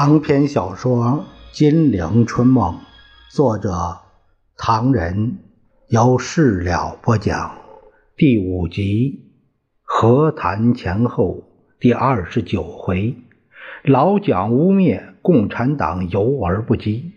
[0.00, 0.96] 长篇小说
[1.50, 2.72] 《金陵春梦》，
[3.34, 3.98] 作者
[4.56, 5.38] 唐人，
[5.88, 7.58] 由事了播讲，
[8.16, 9.24] 第五集
[9.82, 11.42] 和谈前后
[11.80, 13.16] 第二十九回，
[13.82, 17.10] 老蒋污蔑共产党游而不击，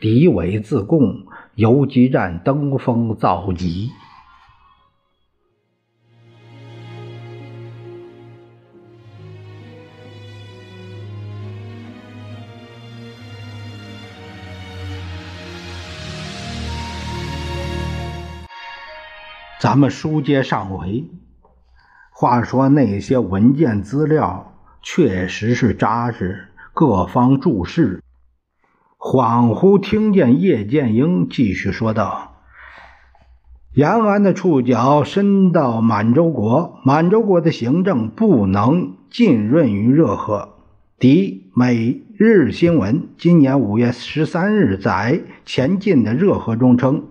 [0.00, 1.26] 敌伪自贡
[1.56, 3.90] 游击战登峰造极。
[19.60, 21.10] 咱们书接上回，
[22.12, 28.00] 话说那些文件资料确实是扎实，各方注释。
[28.96, 32.36] 恍惚听见叶剑英继续说道
[33.74, 40.50] ：“延安的触角伸到满洲国，满洲国的行政不能浸润于热河。”
[41.00, 47.08] 敌每日新闻今年五月十三日在前进的热河中称。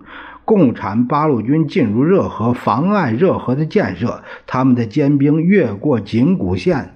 [0.48, 4.22] 共产八路军进入热河，妨碍热河的建设。
[4.46, 6.94] 他们的尖兵越过锦谷线，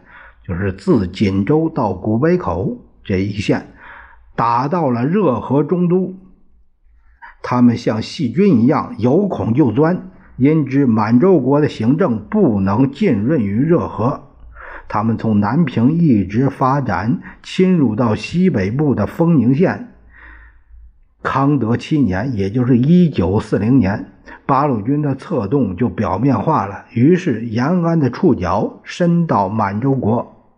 [0.49, 3.75] 就是自锦州到古北口这一线，
[4.35, 6.15] 打到了热河中都。
[7.43, 10.09] 他们像细菌一样，有孔就钻。
[10.39, 14.31] 因知满洲国的行政不能浸润于热河，
[14.89, 19.92] 他们从南平一直发展，侵入到西北部的丰宁县。
[21.23, 24.13] 康德七年，也就是一九四零年，
[24.45, 26.85] 八路军的策动就表面化了。
[26.93, 30.53] 于是延安的触角伸到满洲国，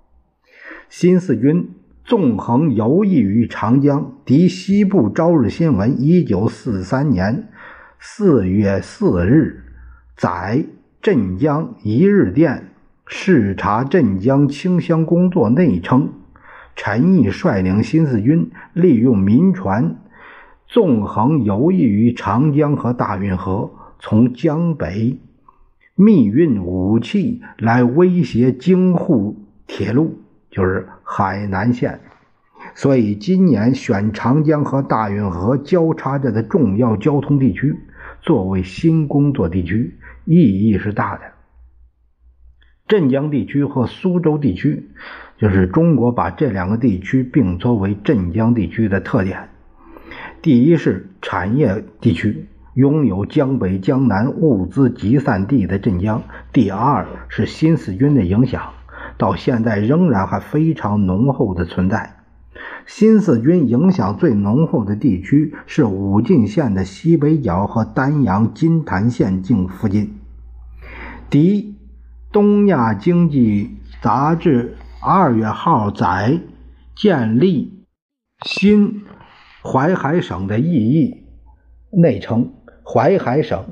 [0.88, 1.70] 新四军
[2.04, 4.12] 纵横游弋于长江。
[4.24, 7.48] 敌西部朝日新闻，一九四三年
[7.98, 9.64] 四月四日
[10.16, 10.64] 载
[11.02, 12.70] 镇江一日电
[13.06, 16.10] 视察镇江清乡工作内称，
[16.74, 19.96] 陈毅率领新四军利用民船。
[20.74, 23.70] 纵横游弋于长江和大运河，
[24.00, 25.20] 从江北
[25.94, 29.36] 密运武器来威胁京沪
[29.68, 30.18] 铁路，
[30.50, 32.00] 就是海南线。
[32.74, 37.76] 所以今年选长江和大运河交叉着的重要交通地区
[38.20, 41.22] 作为新工作地区，意义是大的。
[42.88, 44.88] 镇江地区和苏州地区，
[45.38, 49.50] 就是中国把这两个地区并作为镇江地区的特点。
[50.44, 56.18] 第一是产业地区，拥有江北、江南物资集散地的镇江；
[56.52, 58.74] 第二是新四军的影响，
[59.16, 62.16] 到现在仍然还非常浓厚的存在。
[62.84, 70.12] 新四军影响最浓厚的地区是武进县的西北角和丹阳金坛县境附近。
[71.30, 71.62] 第一，
[72.30, 76.38] 《东亚经济杂志》二月号载，
[76.94, 77.86] 建立
[78.44, 79.04] 新。
[79.66, 81.24] 淮海省的意义
[81.90, 82.52] 内称，
[82.84, 83.64] 淮海省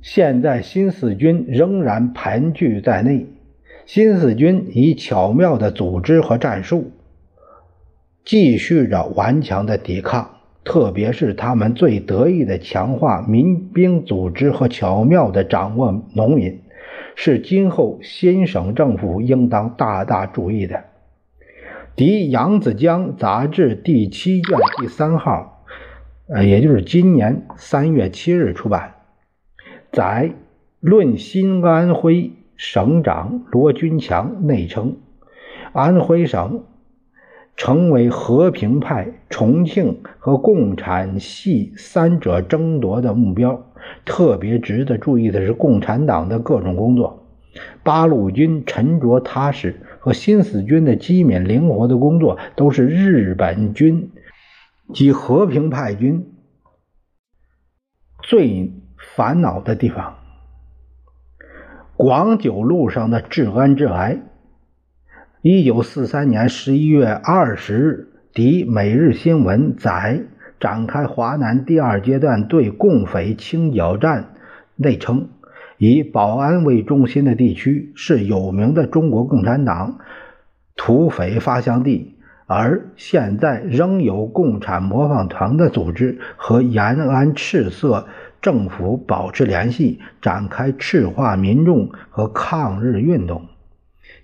[0.00, 3.28] 现在新四军仍然盘踞在内。
[3.86, 6.90] 新四军以巧妙的组织和战术，
[8.24, 10.30] 继续着顽强的抵抗。
[10.64, 16.60] 特别是他们最得意的强化民兵组织和巧妙的掌握农民，
[17.14, 20.76] 是今后新省政府应当大大注意的。
[21.94, 25.66] 《敌扬子江》杂志第七卷第三号，
[26.26, 28.94] 呃，也就是今年三月七日出版，
[29.92, 30.32] 载
[30.80, 34.96] 论新安徽省长罗君强内称，
[35.74, 36.64] 安徽省
[37.56, 43.66] 成为和平派、重庆和共产系三者争夺的目标。
[44.06, 47.26] 特别值得注意的是，共产党的各种工作。
[47.82, 54.10] 八路军沉着踏实和新四军的机敏灵活的工作，都是日本军
[54.92, 56.32] 及和平派军
[58.20, 58.72] 最
[59.14, 60.18] 烦恼的地方。
[61.96, 64.18] 广九路上的治安之癌。
[65.40, 70.24] 一九四三年十一月二十日，敌每日新闻载
[70.58, 74.34] 展开华南第二阶段对共匪清剿战，
[74.74, 75.28] 内称。
[75.84, 79.98] 以保安为中心的地区是有名的中国共产党
[80.76, 82.14] 土匪发祥地，
[82.46, 88.06] 而现在仍有共产模仿团的组织和延安赤色
[88.40, 93.42] 政府保持联系，展开赤化民众和抗日运动，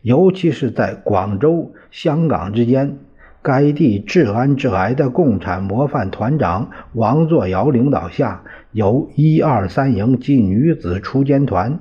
[0.03, 2.99] 尤其是在广州、香港之间。
[3.41, 8.43] 该地治安治癌的共产模范团长王作尧领导下，
[8.73, 11.81] 由一二三营及女子锄奸团、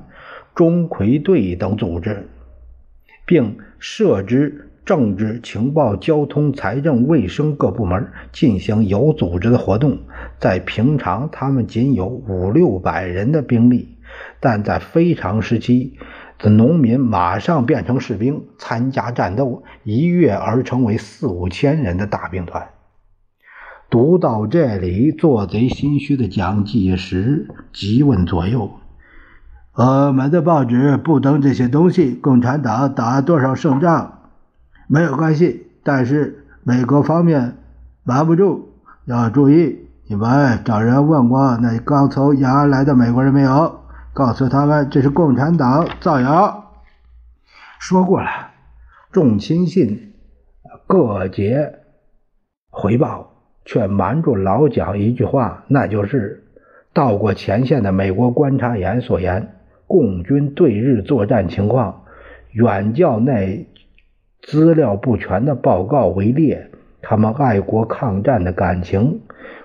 [0.55, 2.27] 钟馗队等组织，
[3.25, 9.99] 并设置政治、情报、交通、财政、卫生各部门进行有组织的活动。
[10.39, 13.97] 在平常，他们仅有五六百人的兵力，
[14.39, 15.97] 但在非常时期，
[16.39, 22.69] 的农民马上变成士兵，参加战斗，一跃而成为四五千人的大兵团。
[23.89, 28.71] 读到这里，做贼心虚的蒋介石急问左右
[29.75, 34.19] ：“我们的报纸不登这些东西，共产党打多少胜仗？”
[34.89, 37.57] 没有关系，但是美国方面
[38.03, 38.69] 瞒不住，
[39.05, 39.87] 要注意。
[40.09, 43.81] 你们找人问过那刚从延安来的美国人没有？
[44.13, 46.71] 告诉他们这是共产党造谣。
[47.79, 48.27] 说过了，
[49.11, 50.13] 众亲信
[50.87, 51.73] 各节
[52.69, 53.36] 回报，
[53.67, 56.43] 却瞒住老蒋一句话，那就是
[56.91, 59.53] 到过前线的美国观察员所言，
[59.85, 62.05] 共军对日作战情况
[62.53, 63.67] 远较那。
[64.39, 66.69] 资料不全的报告为烈，
[67.01, 69.21] 他们爱国抗战的感情，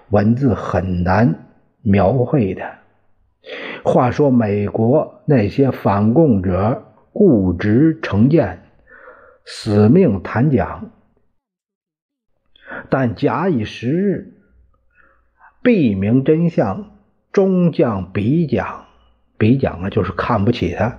[0.08, 1.34] 文字很难
[1.82, 2.62] 描绘的。
[3.84, 6.82] 话说美国那些反共者
[7.12, 8.60] 固执成见，
[9.44, 10.90] 死命谈讲，
[12.92, 14.34] 但假以时日，
[15.62, 16.90] 必明真相，
[17.32, 18.84] 终将比讲。
[19.38, 20.98] 比讲啊，就是看不起他。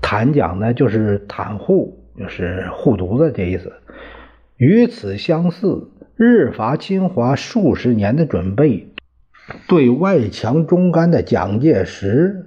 [0.00, 3.74] 袒讲呢，就是袒护，就是护犊子这意思。
[4.56, 8.88] 与此相似，日伐侵华数十年的准备，
[9.68, 12.46] 对外强中干的蒋介石，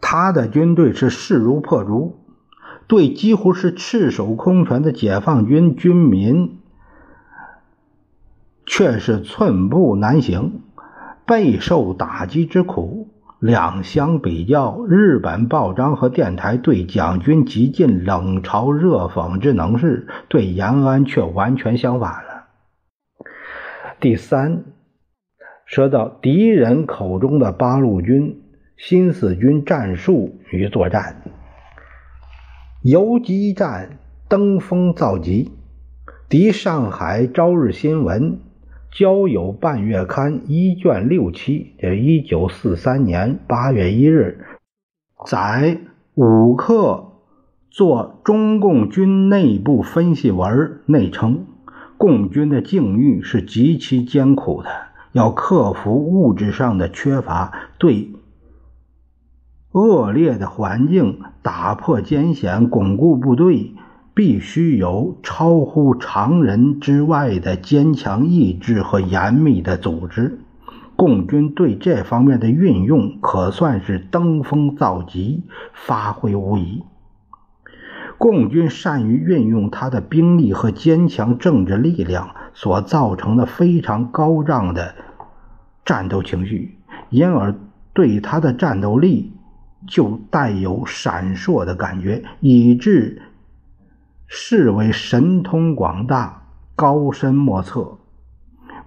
[0.00, 2.27] 他的军队是势如破竹；
[2.88, 6.58] 对几乎是赤手空拳的解放军军民，
[8.64, 10.62] 却是寸步难行，
[11.26, 13.10] 备受打击之苦。
[13.40, 22.46] 两相比较，日本报章和电台对蒋军极尽冷嘲热讽之能事，对延安却完全相反了。
[24.00, 24.64] 第三，
[25.66, 28.42] 说到敌人口中的八路军、
[28.76, 31.22] 新四军战术与作战，
[32.90, 33.98] 游击战
[34.30, 35.50] 登峰造极，
[36.26, 38.38] 敌上海朝日新闻。
[38.90, 44.42] 交友半月刊一卷六期，这一九四三年八月一日，
[45.26, 45.80] 载
[46.14, 47.12] 五克
[47.70, 51.44] 做中共军内部分析文内称，
[51.98, 54.70] 共军的境遇是极其艰苦的，
[55.12, 58.14] 要克服物质上的缺乏，对
[59.72, 63.74] 恶劣的环境打破艰险，巩固部队。
[64.14, 70.40] 必须有超乎常人之外的坚强意志和严密的组织。
[70.96, 76.82] 共军对这方面的运用可算是登峰造极，发挥无疑。
[78.18, 84.96] 共军善于运用他的兵力和坚强政治力量所造成的非常高涨的
[85.84, 86.76] 战斗情绪，
[87.10, 87.54] 因而
[87.92, 89.32] 对他的战斗力
[89.88, 93.22] 就带有闪烁的感觉，以致。
[94.26, 96.42] 视为神通广大、
[96.76, 97.96] 高深莫测。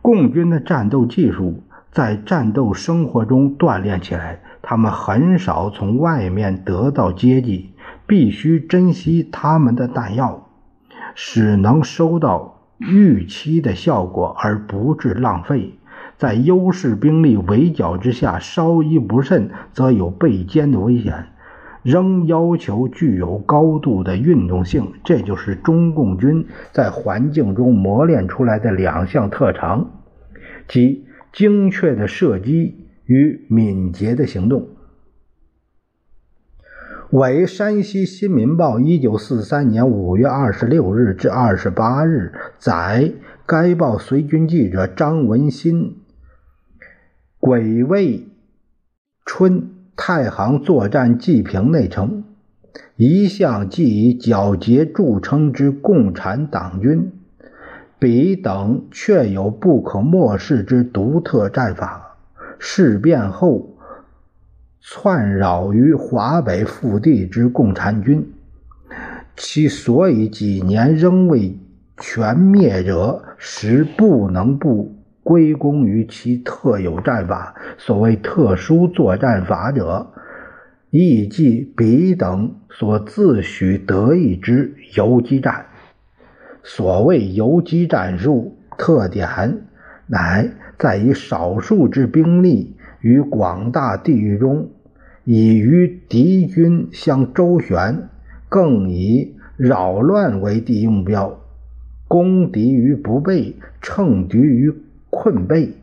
[0.01, 7.73] 共军的战斗技术在战斗生活中锻炼起来，他们很少从外面得到接济，
[8.05, 10.47] 必须珍惜他们的弹药，
[11.15, 15.73] 使能收到预期的效果而不致浪费。
[16.21, 21.29] 在优势兵力围剿之下，稍一不慎，则有被歼的危险。
[21.81, 29.89] 仍要求具有高度的运动性，这就是中共军在环境中磨练出来的两项特长，
[30.67, 34.67] 即精确的射击与敏捷的行动。
[37.09, 43.11] 为山西新民报一九四三年五月二十六日至二十八日载，
[43.47, 45.97] 该报随军记者张文新、
[47.41, 48.27] 鬼卫
[49.25, 49.71] 春。
[49.97, 52.23] 太行作战记评内称：
[52.97, 57.11] 一向既以皎洁著称之共产党军，
[57.97, 62.15] 彼等确有不可漠视之独特战法。
[62.59, 63.75] 事变后，
[64.79, 68.31] 窜扰于华北腹地之共产军，
[69.35, 71.57] 其所以几年仍未
[71.99, 74.95] 全灭者，实不能不。
[75.23, 77.55] 归功于其特有战法。
[77.77, 80.11] 所谓特殊作战法者，
[80.89, 85.65] 亦即彼等所自诩得意之游击战。
[86.63, 89.63] 所谓游击战术特点，
[90.07, 94.69] 乃在于少数之兵力于广大地域中，
[95.23, 98.09] 以与敌军相周旋，
[98.49, 101.39] 更以扰乱为第一目标，
[102.07, 104.73] 攻敌于不备，乘敌于
[105.11, 105.73] 困备，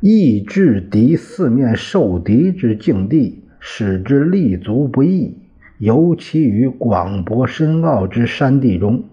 [0.00, 5.38] 抑制敌四面受敌之境地，使之立足不易。
[5.78, 9.04] 尤其于广博深奥之山地中，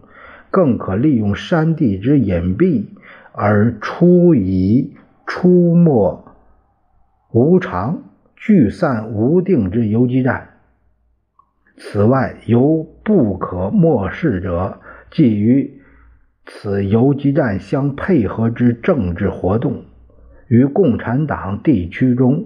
[0.51, 2.87] 更可利用山地之隐蔽
[3.31, 4.93] 而出以
[5.25, 6.25] 出没
[7.31, 8.03] 无常、
[8.35, 10.49] 聚散无定之游击战。
[11.77, 14.79] 此外，有不可漠视者，
[15.11, 15.76] 即于
[16.49, 19.83] 此游击战相配合之政治活动，
[20.47, 22.45] 于共产党地区中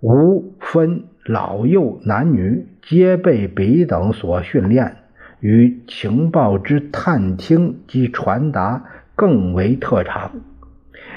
[0.00, 4.96] 无分老幼男女，皆被彼等所训练，
[5.40, 8.84] 与情报之探听及传达
[9.14, 10.32] 更为特长，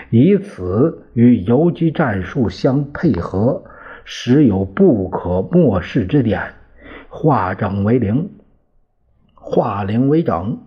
[0.10, 3.64] 以此与游击战术相配合，
[4.04, 6.42] 实有不可漠视之点。
[7.08, 8.30] 化整为零，
[9.34, 10.60] 化零为整，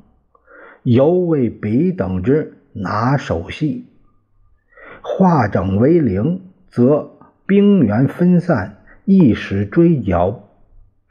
[0.83, 3.87] 犹为彼等之拿手戏。
[5.03, 7.11] 化整为零，则
[7.47, 10.49] 兵源分散，一时追剿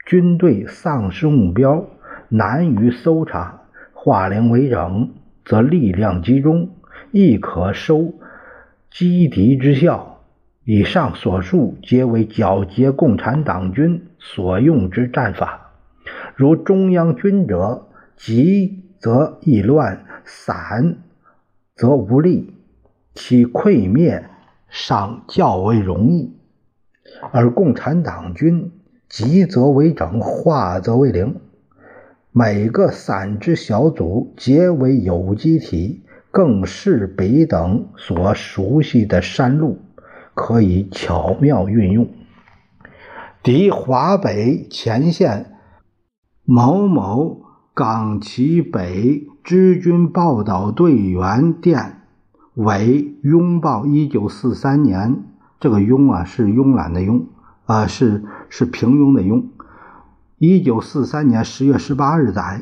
[0.06, 1.86] 军队丧失目标，
[2.28, 5.10] 难于搜查；化零为整，
[5.44, 6.70] 则力量集中，
[7.10, 8.14] 亦可收
[8.90, 10.20] 击敌之效。
[10.64, 15.72] 以上所述皆为剿劫共产党军所用之战法。
[16.36, 20.98] 如中央军者，急则易乱，散
[21.74, 22.54] 则无力，
[23.12, 24.24] 其溃灭
[24.68, 26.30] 尚较为容易；
[27.32, 28.72] 而共产党军
[29.08, 31.40] 急则为整，化则为零。
[32.30, 39.80] 每个散之小组皆为有机体，更是北等所熟悉的山路。
[40.34, 42.08] 可以巧妙运用。
[43.42, 45.58] 敌华北前线
[46.42, 47.42] 某某
[47.74, 52.02] 港旗北支军报道队员电
[52.52, 55.24] 为拥抱一九四三年，
[55.58, 57.24] 这个拥啊是慵懒的拥
[57.64, 59.44] 啊是是平庸的庸。
[60.36, 62.60] 一九四三年十月十八日载：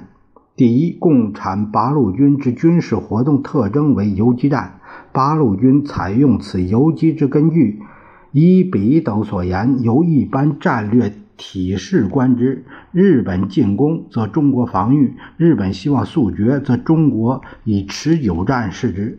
[0.55, 4.79] 第一，共产八路军之军事活动特征为游击战。
[5.11, 7.83] 八路军采用此游击之根据，
[8.31, 19.17] 依彼等所言，由一般战略体式观之：日本进攻，则中国防御；日本希望速决，则中国以持久战视之；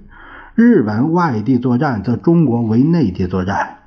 [0.54, 3.80] 日本外地作战，则中国为内地作战。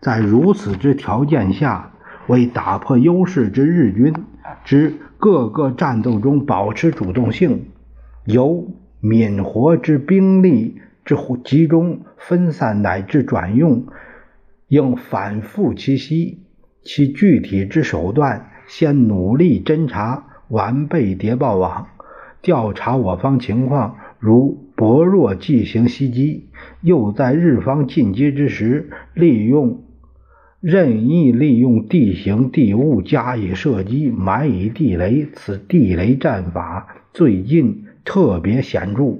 [0.00, 1.92] 在如此之条件下，
[2.26, 4.12] 为打破优势之日军
[4.64, 7.66] 之各个战斗中保持主动性，
[8.24, 8.66] 由
[8.98, 10.80] 敏活之兵力。
[11.02, 13.86] 之集中、分散乃至转用，
[14.68, 16.39] 应反复其息。
[16.82, 21.88] 其具体之手段，先努力侦查，完备谍报网，
[22.40, 26.44] 调查我方情况，如薄弱进行袭击；
[26.80, 29.82] 又在日方进击之时，利用
[30.60, 35.26] 任意利用地形地物加以射击，埋以地雷。
[35.32, 39.18] 此地雷战法最近特别显著。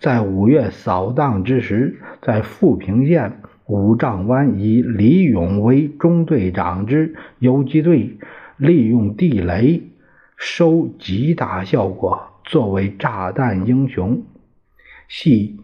[0.00, 3.40] 在五月扫荡之时，在富平县
[3.72, 8.18] 五丈湾，以李勇为中队长之游击队，
[8.58, 9.82] 利用地雷
[10.36, 14.24] 收极大效果，作为炸弹英雄，
[15.08, 15.58] 系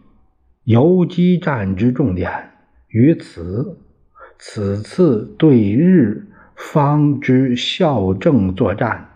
[0.63, 2.31] 游击战之重点。
[2.87, 3.77] 于此，
[4.39, 9.09] 此次对日方之校正作战，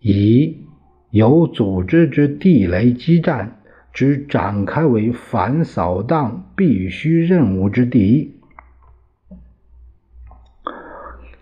[0.00, 0.66] 以
[1.10, 3.59] 有组织之地雷激战。
[4.00, 8.34] 只展开为反扫荡必须任务之第一。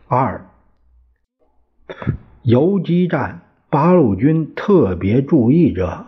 [0.08, 0.44] 二，
[2.42, 6.06] 游击战八路军特别注意者，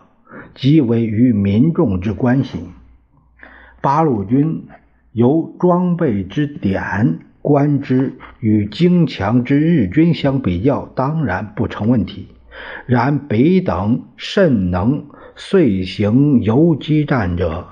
[0.56, 2.58] 即为与民众之关系。
[3.80, 4.66] 八路军
[5.12, 12.26] 由装备之点观之，与精强之日军相比较，当然不成问题。
[12.86, 15.04] 然北等甚能。
[15.36, 17.66] 遂行游击战者，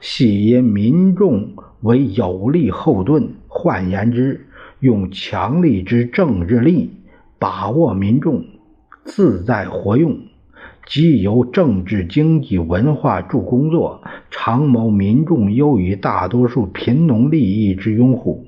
[0.00, 3.34] 系因民众为有力后盾。
[3.48, 4.46] 换言之，
[4.80, 6.90] 用强力之政治力
[7.38, 8.44] 把握民众，
[9.04, 10.18] 自在活用，
[10.86, 18.46] 即由政治、经济、文化助工作，常谋民众优于大多数贫农利益之拥护。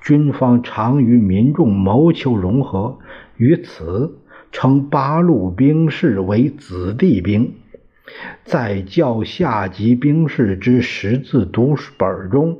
[0.00, 2.98] 军方常与民众谋求融合，
[3.36, 4.18] 于此
[4.52, 7.54] 称八路兵士为子弟兵。
[8.44, 12.58] 在教下级兵士之识字读本中，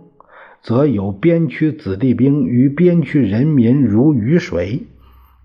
[0.63, 4.87] 则有边区子弟兵与边区人民如鱼水，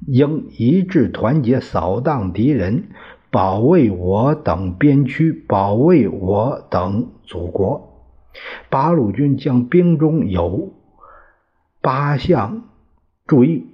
[0.07, 2.85] 应一致团结，扫荡敌人，
[3.29, 8.07] 保卫我等边区，保卫我等祖国。
[8.69, 10.73] 八路军将兵中有
[11.81, 12.69] 八项
[13.27, 13.65] 注意：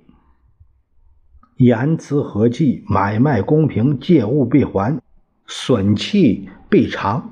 [1.57, 4.99] 言辞和气，买卖公平，借物必还，
[5.47, 7.31] 损器必偿。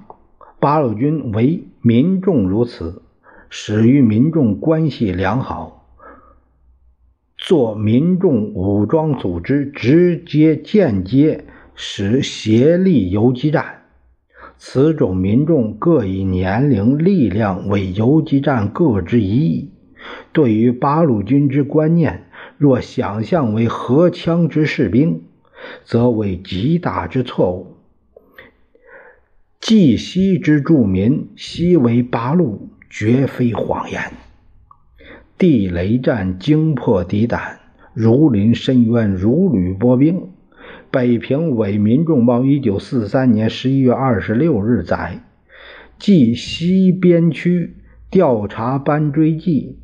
[0.60, 3.02] 八路军为民众如此，
[3.50, 5.80] 始与民众关系良好。
[7.38, 11.44] 做民众武装组织，直接间接
[11.76, 13.82] 使协力游击战。
[14.58, 19.72] 此种民众各以年龄、力量为游击战各之一役。
[20.32, 22.28] 对于八路军之观念，
[22.58, 25.24] 若想象为荷枪之士兵，
[25.84, 27.73] 则为极大之错误。
[29.66, 34.12] 冀西之著民，西为八路，绝非谎言。
[35.38, 37.60] 地雷战惊破敌胆，
[37.94, 40.32] 如临深渊，如履薄冰。
[40.92, 45.22] 北平伪民众报一九四三年十一月二十六日载，
[45.98, 47.78] 冀西边区
[48.12, 49.78] 调查班追记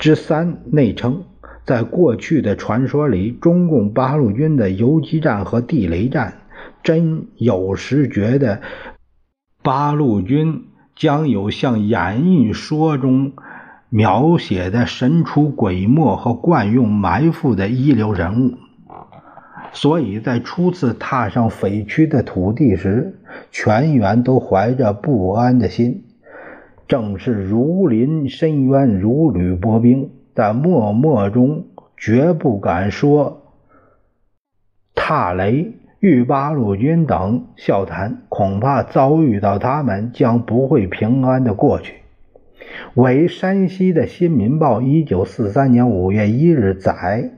[0.00, 1.22] 之三内称，
[1.64, 6.40] 在过去的传说里，中共八路军的游击战和地雷战，
[6.82, 8.60] 真有时觉得
[9.66, 13.32] 八路军将有像演义说中。
[13.88, 18.54] 描写的神出鬼没和惯用埋伏的一流人物，
[19.72, 23.18] 所以在初次踏上匪区的土地时，
[23.50, 26.04] 全员都怀着不安的心。
[26.86, 33.54] 正是如临深渊，如履薄冰，但默默中绝不敢说
[34.94, 35.72] 踏雷。
[35.98, 41.94] 豫八路军等笑谈，恐怕遭遇到他们将不会平安的过去。
[42.94, 47.30] 为山西的新民报，一九四三年五月一日载，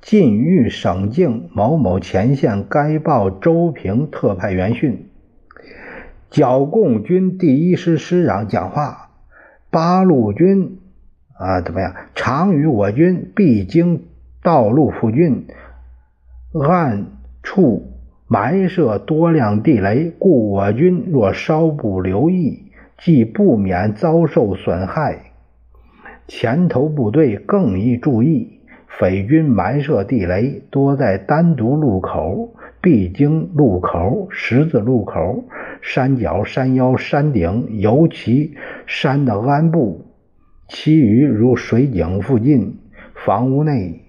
[0.00, 5.08] 晋豫省境某某前线该报周平特派员讯：
[6.30, 9.10] 剿共军第一师师长讲话，
[9.70, 10.78] 八路军
[11.36, 11.94] 啊怎么样？
[12.14, 14.04] 常与我军必经
[14.42, 15.46] 道路附近，
[16.66, 17.06] 暗
[17.42, 17.92] 处
[18.28, 22.62] 埋设多量地雷，故我军若稍不留意。
[22.98, 25.32] 即不免遭受损害，
[26.26, 28.60] 前头部队更宜注意。
[28.86, 35.44] 匪军埋设地雷多在单独路口、必经路口、十字路口、
[35.82, 40.06] 山脚、山腰、山顶，尤其山的鞍部；
[40.66, 42.78] 其余如水井附近、
[43.14, 44.00] 房屋内、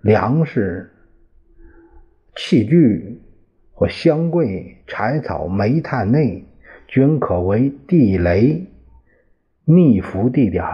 [0.00, 0.90] 粮食、
[2.34, 3.20] 器具
[3.78, 6.44] 或箱柜、柴草、煤炭内。
[6.88, 8.66] 均可为地雷
[9.66, 10.64] 逆伏地点。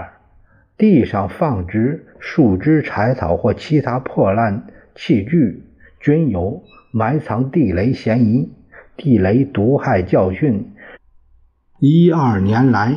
[0.78, 5.64] 地上放置树枝、柴草或其他破烂器具，
[5.98, 6.62] 均有
[6.92, 8.52] 埋藏地雷嫌疑。
[8.96, 10.72] 地雷毒害教训，
[11.80, 12.94] 一二年来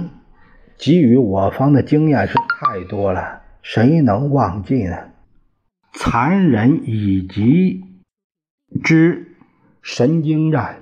[0.77, 4.95] 给予我方的经验是太多了，谁能忘记呢？
[5.93, 7.83] 残忍以及
[8.83, 9.26] 之
[9.81, 10.77] 神经战。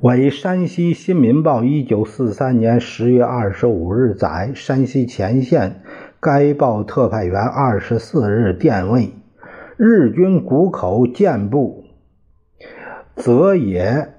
[0.00, 5.82] 为山西新民报一九四三年十月二十五日载，山西前线
[6.20, 9.10] 该报特派员二十四日电位，
[9.76, 11.84] 日军谷口健部
[13.16, 14.14] 泽野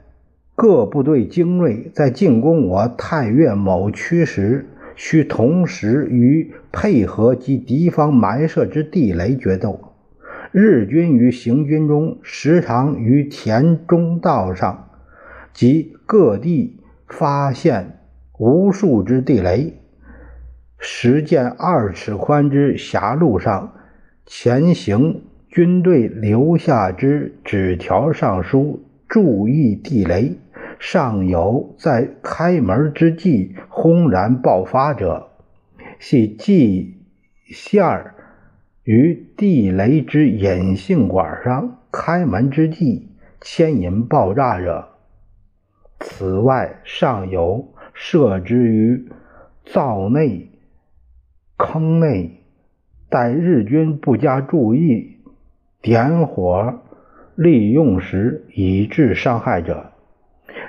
[0.53, 9.88] 各部队精锐，在进攻我太岳某区时，需同时与配合及敌方埋设之地雷决斗。
[10.51, 14.85] 日军于行军中，时常于田中道上。
[15.51, 17.99] 及各地发现
[18.37, 19.73] 无数之地雷，
[20.77, 23.73] 实见二尺宽之狭路上，
[24.25, 30.37] 前行军队留下之纸条上书“注意地雷”，
[30.79, 35.29] 尚有在开门之际轰然爆发者，
[35.99, 36.95] 系系
[37.47, 38.15] 线儿
[38.89, 44.87] 于地雷之引信管上，开门之际牵引爆炸者。
[45.99, 49.07] 此外，尚有设置于
[49.63, 50.49] 灶内、
[51.55, 52.41] 坑内，
[53.09, 55.17] 待日军不加注意
[55.83, 56.79] 点火
[57.35, 59.91] 利用时，以致伤害者。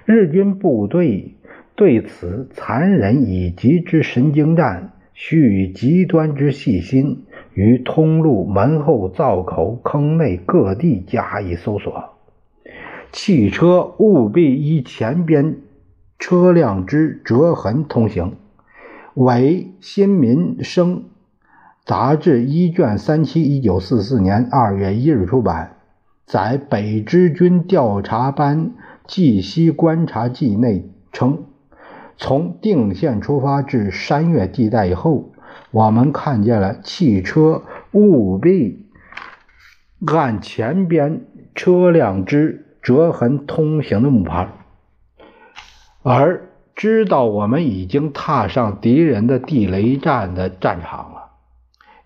[0.04, 1.37] 日军部队
[1.74, 12.14] 对此残忍以及之神经战，需以极端之细心，于通路、门后、灶口、坑内各地加以搜索。
[13.12, 15.59] 汽车务必依前边
[16.18, 18.37] 车辆之折痕通行。
[19.12, 21.04] 为新民生
[21.85, 25.76] 杂志一卷三期，一九四四年二月一日出版，
[26.24, 28.70] 在北支军调查班
[29.06, 31.44] 冀西观察记内称，
[32.22, 35.33] 从定县出发至山岳地带以后，
[35.70, 38.87] 我们看见了汽车务必
[40.06, 41.22] 按前边
[41.54, 44.48] 车辆之折痕通行的木牌，
[46.02, 51.30] 而知道我们已经踏上敌人的地雷战的战场了。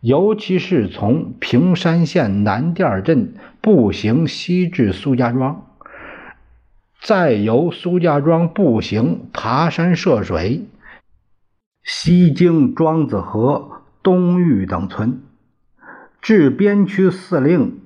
[0.00, 5.74] 尤其是从平山县南店镇步行西至苏家庄，
[7.05, 10.64] 再由苏家庄步行爬山涉水，
[11.83, 15.21] 西经庄子河、东峪等村，
[16.23, 17.81] 至边区司令。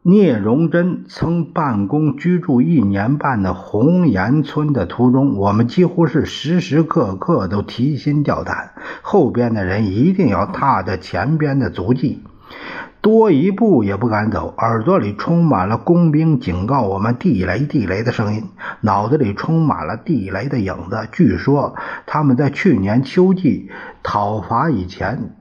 [0.00, 8.72] 聂荣臻曾办公居住一年半的红岩村的途中，我们几乎是时时刻刻都提心吊胆，
[9.02, 12.22] 后边的人一定要踏着前边的足迹，
[13.04, 14.54] 多一步也不敢走。
[14.56, 18.44] 耳朵里充满了工兵警告我们地雷、地雷的声音，
[18.80, 21.06] 脑子里充满了地雷的影子。
[21.12, 23.70] 据说他们在去年秋季
[24.02, 25.36] 讨伐以前。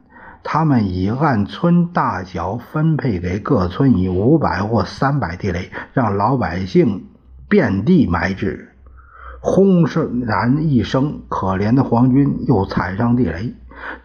[0.45, 7.06] 他们已按村大小分配给各村以五百或三百地雷，让老百姓
[7.47, 8.73] 遍地埋置。
[9.39, 9.86] 轰
[10.26, 13.56] 然一声，可怜的皇军又踩上地雷。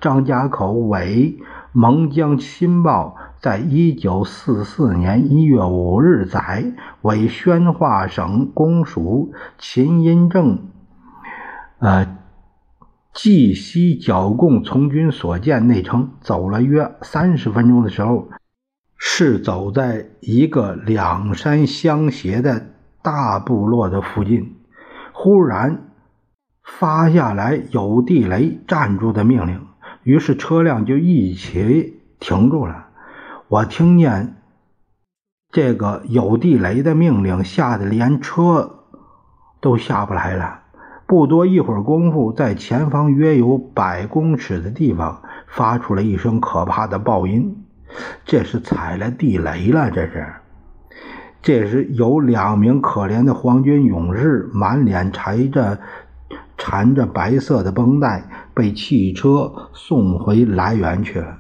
[0.00, 1.38] 张家口伪
[1.72, 6.72] 蒙江新报在一九四四年一月五日载，
[7.03, 10.68] 为宣化省公署秦荫正，
[11.79, 12.16] 呃。
[13.14, 18.29] 冀西剿共从军所见，内称走了约三十分钟的时候，
[18.96, 22.66] 是走在一个两山相斜的
[23.03, 24.55] 大部落的附近，
[25.12, 25.90] 忽然
[26.62, 29.66] 发下来有地雷站住的命令，
[30.05, 32.88] 于是车辆就一起停住了。
[33.50, 34.37] 我听见
[35.50, 38.84] 这个有地雷的命令，吓得连车
[39.58, 40.64] 都下不来了。
[41.06, 47.64] 不多一会儿功夫，在前方约有百公尺的地方，发出了一声可怕的爆音。
[48.26, 50.26] 这是踩了地雷了，这是。
[51.40, 55.80] 这时有两名可怜的皇军勇士，满脸缠着
[56.58, 61.38] 缠着白色的绷带，被汽车送回来源去了。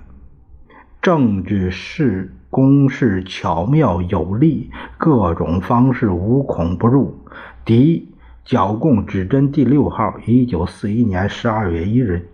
[1.08, 7.16] 政治是攻势巧妙有力，各种方式无孔不入。
[7.64, 8.12] 敌。
[8.44, 12.28] 剿共指针第六号，一九四一年十二月一日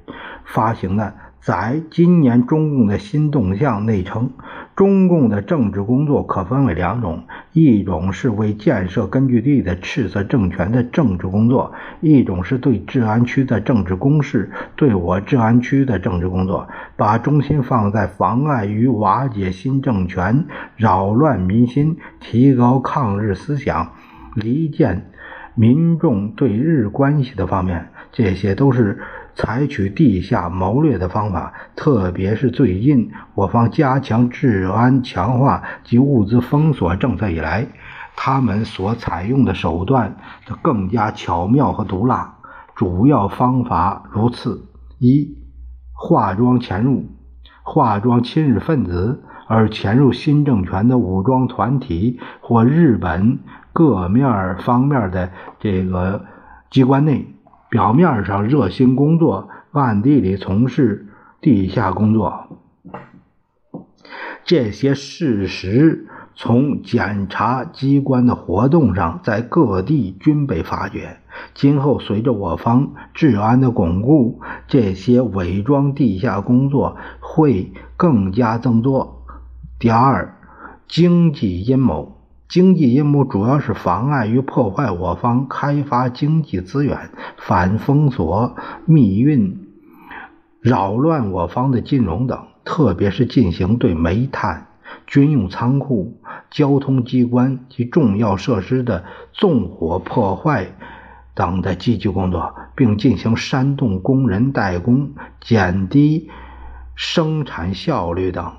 [0.45, 4.31] 发行的，在今年中共的新动向内称，
[4.75, 23.93] 中共的政治工作可分为两种：一种是为建设根据地的赤色政权的政治工作；一种是对治安区的政治攻势，对我治安区的政治工作，把中心放在妨碍与瓦解新政权、扰乱民心、提高抗日思想、
[24.35, 25.11] 离间。
[25.57, 28.99] 民众对日关系的方面，这些都是
[29.35, 31.53] 采取地下谋略的方法。
[31.77, 37.67] 特别是最近我方加强治安、强化及物资封锁政策以来，
[38.17, 40.17] 他们所采用的手段
[40.63, 42.37] 更加巧妙和毒辣。
[42.75, 44.69] 主要方法如次：
[44.99, 45.37] 一、
[45.93, 47.07] 化妆潜入，
[47.63, 53.39] 化妆亲日分子而潜入新政权的武装团体或日本。
[53.73, 56.27] 各面方面的这个
[56.71, 57.34] 机关内，
[57.75, 61.09] 表面上热心工作，暗地里从事
[61.41, 62.61] 地下工作。
[64.45, 66.07] 这些事实
[66.37, 71.17] 从检察机关的活动上，在各地均被发觉。
[71.53, 79.25] 今后随着我方治安的巩固，这些伪装地下工作会更加增多。
[79.81, 80.37] 第二，
[80.87, 82.24] 经济阴谋。
[82.49, 88.55] 经济阴谋主要是妨碍与破坏我方开发经济资源，反封锁、
[88.85, 89.67] 密运、
[90.61, 94.67] 扰乱我方的金融等，特别是进行对煤炭、
[95.07, 100.67] 军用仓库、交通机关及重要设施的纵火破坏
[101.35, 106.31] 等的积极工作，并进行煽动工人怠工、减低
[106.95, 108.53] 生产效率等。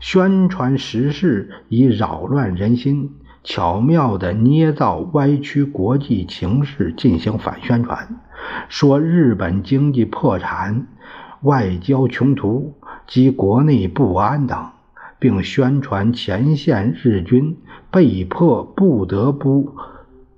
[0.00, 3.10] 宣传时事以扰乱人心，
[3.42, 8.20] 巧妙地捏造歪曲国际情势进行反宣传，
[8.68, 10.86] 说日本经济破产、
[11.42, 12.74] 外交穷途
[13.06, 14.70] 及国内不安等，
[15.18, 17.56] 并宣传前线日军
[17.90, 19.74] 被迫不得不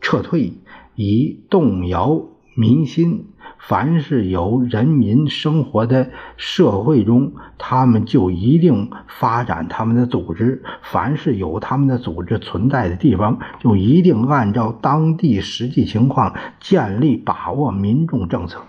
[0.00, 0.52] 撤退，
[0.94, 2.22] 以动摇
[2.54, 3.26] 民心，
[3.59, 18.62] 凡是有人民生活的社会中，他们就一定发展他们的组织；凡是有他们的组织存在的地方，就一定按照当地实际情况建立把握民众政策。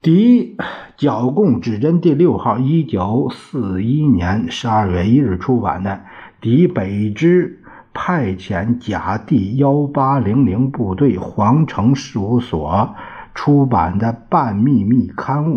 [0.00, 0.56] 第一
[0.96, 5.90] 剿共指针第六号，一九四一年十二月一日出版的
[6.40, 7.57] 《敌北支
[7.92, 12.94] 派遣甲第幺八零零部队皇城事务所
[13.34, 15.56] 出版的半秘密刊物》。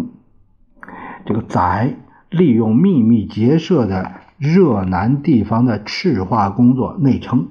[1.26, 1.96] 这个载
[2.30, 7.48] 利用秘密结社的热南地方的赤化工作内称。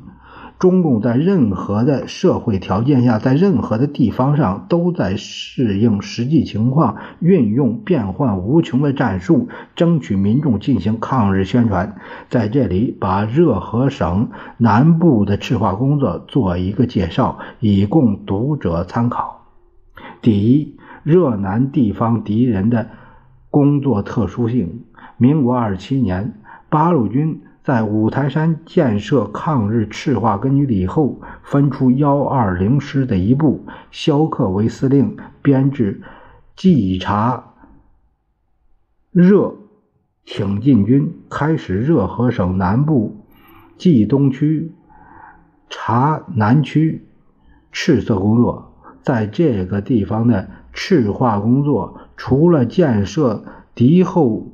[0.61, 11.97] 中共在任何的社会条件下，在任何的地方上，都在适应实际情况，运用变幻无穷的战术，争取民众进行抗日宣传。
[12.29, 19.47] 在这里，把热河省南部的赤化工作做一个介绍，以供读者参考。
[20.21, 22.91] 第一，热南地方敌人的
[23.49, 24.85] 工作特殊性。
[25.17, 26.35] 民国二十七年，
[26.69, 27.41] 八路军。
[27.63, 36.01] 在五台山建设抗日赤化根据地以后，分出幺二零师的一部，萧克为司令，编制
[36.57, 37.53] 冀察
[39.13, 39.55] 热
[40.25, 43.27] 挺进军，开始热河省南部
[43.77, 44.73] 冀东区、
[45.69, 47.07] 察南区
[47.73, 48.73] 赤色工作。
[49.03, 53.45] 在这个地方的赤化工作，除了建设
[53.75, 54.53] 敌后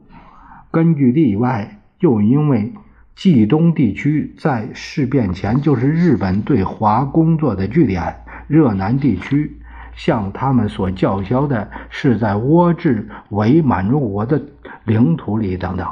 [0.71, 2.73] 根据地外，又因为
[3.17, 8.15] 冀东地区在事变前就是日本对华工作的据点，
[8.47, 9.59] 热南地区
[9.95, 14.43] 向他们所叫嚣的是在倭治伪满洲国的
[14.85, 15.89] 领土里等等。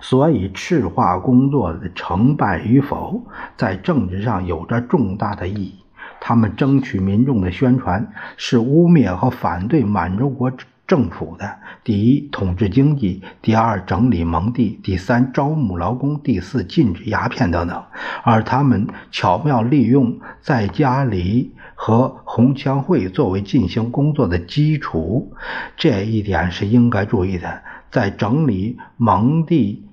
[0.00, 5.74] 所以赤化工作的成败与否，在政治上有着重大的意义。
[6.20, 10.52] 他们争取民众的宣传，是污蔑和反对满洲国。
[10.92, 17.82] 政府的第一，统治经济；第二，整理蒙地；第三，招募劳工；第四，禁止鸦片等等。
[18.22, 25.32] 而他们巧妙利用在家里和红枪会作为进行工作的基础，
[25.78, 27.62] 这一点是应该注意的。
[27.90, 29.88] 在整理蒙地、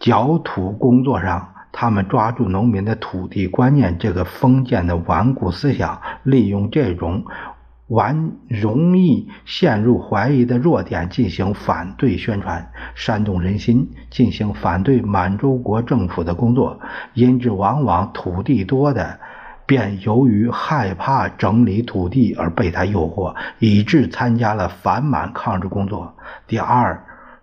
[0.00, 7.24] 缴土工作上，他们抓住农民的土地观念这个封建的顽固思想，利用这种。
[7.88, 16.78] 完容易陷入怀疑的弱点进行反对宣传，煽动人心，进行反对满洲国政府的工作。
[17.14, 19.18] 因之，往往土地多的，
[19.64, 26.14] 便由于害怕整理土地而被他诱惑，以致参加了反满抗日工作。
[26.46, 27.02] 第二，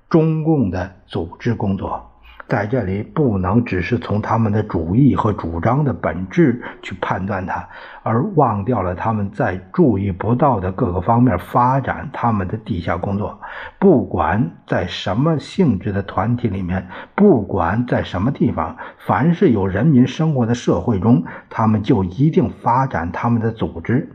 [0.10, 2.12] 中共的组织工作。
[2.47, 7.67] 在这里不能只是从他们的主义和主张的本质去判断它，
[8.03, 13.41] 而忘掉了他们在注意不到的各个方面发展他们的地下工作。
[13.79, 24.14] 不管在什么性质的团体里面，不管在什么地方，凡是有人民生活的社会中，他们就一定发展他们的组织。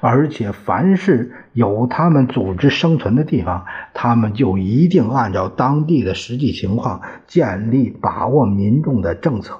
[0.00, 9.58] 而且，凡是有他们组织生存的地方，他们就一定按照当地的实际情况建立把握民众的政策。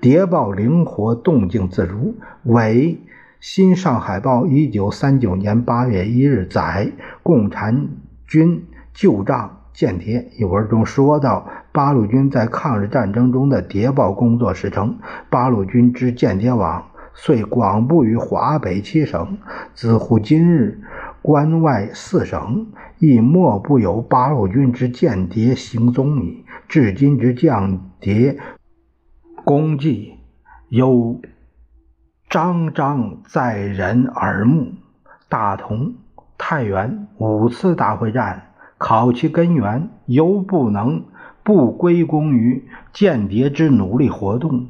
[0.00, 2.16] 谍报灵活，动静自如。
[2.42, 2.98] 为
[3.40, 6.92] 《新上海报》一九三九年八月一日载
[7.22, 7.88] 共产
[8.26, 16.89] 军旧账间谍一文中说到，八路军在抗日战争中的谍报工作时称，八路军之间谍网。
[17.14, 19.38] 遂广布于华北七省，
[19.74, 20.80] 自乎今日，
[21.22, 22.68] 关外四省
[22.98, 26.44] 亦莫不有八路军之间谍行踪矣。
[26.68, 28.38] 至今之间谍
[29.44, 30.14] 功绩，
[30.68, 31.20] 有
[32.28, 34.74] 张张在人耳目。
[35.28, 35.94] 大同、
[36.38, 41.04] 太原五次大会战，考其根源，犹不能
[41.44, 44.68] 不归功于间谍之努力活动。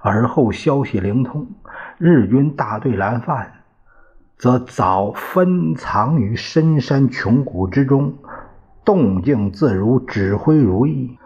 [0.00, 1.46] 而后消息灵通，
[1.98, 3.52] 日军大队来犯，
[4.36, 8.14] 则早分藏于深山穷谷之中，
[8.84, 11.16] 动静自如，指挥如意。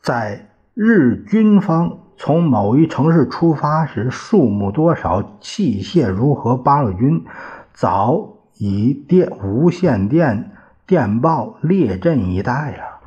[0.00, 7.24] 在日军方从某一城市出发时，数目多少，器械如何，八路军
[7.72, 10.52] 早已电无线电
[10.86, 13.00] 电报列阵以待了。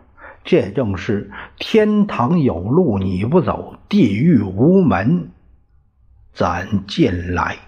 [0.44, 5.30] 这正是天堂有路你不走，地狱无门
[6.38, 7.67] 斩剑来。